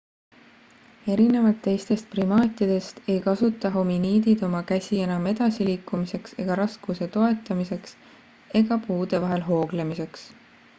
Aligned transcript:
erinevalt 1.15 1.59
teistest 1.67 2.07
primaatidest 2.13 3.01
ei 3.03 3.17
kasuta 3.27 3.71
hominiidid 3.75 4.41
oma 4.49 4.63
käsi 4.73 5.03
enam 5.09 5.29
edasiliikumiseks 5.33 6.35
ega 6.47 6.59
raskuse 6.63 7.11
toetamiseks 7.19 7.97
ega 8.63 8.81
puude 8.89 9.23
vahel 9.29 9.49
hooglemiseks 9.53 10.29